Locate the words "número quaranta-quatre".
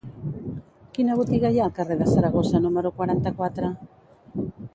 2.65-3.71